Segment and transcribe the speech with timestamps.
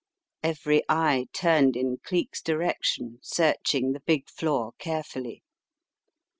[0.43, 5.43] "Every eye turned in Cleek's direction searching the big floor carefully.